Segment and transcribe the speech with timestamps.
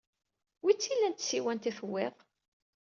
[0.63, 2.15] Wi tt-ilan tsiwant ay tewwid?